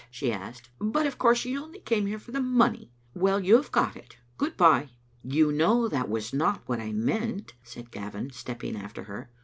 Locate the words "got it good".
3.71-4.57